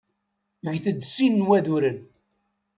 Get-d 0.71 0.99
sin 1.13 1.37
waduren. 1.47 1.97